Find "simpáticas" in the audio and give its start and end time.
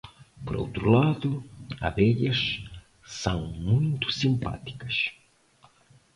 4.11-5.11